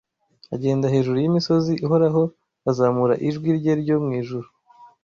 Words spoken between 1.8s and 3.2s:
ihoraho, azamura